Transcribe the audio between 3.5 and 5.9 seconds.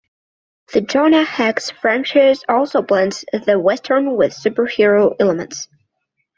Western with superhero elements.